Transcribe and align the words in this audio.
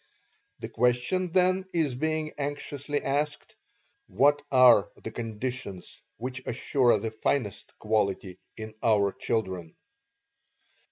The 0.61 0.67
question 0.69 1.31
then 1.31 1.67
is 1.75 1.93
being 1.93 2.33
anxiously 2.39 3.03
asked: 3.03 3.55
"What 4.07 4.41
are 4.51 4.89
the 4.95 5.11
conditions 5.11 6.01
which 6.17 6.41
assure 6.47 6.97
the 6.97 7.11
finest 7.11 7.77
quality 7.77 8.39
in 8.57 8.73
our 8.81 9.11
children?" 9.11 9.75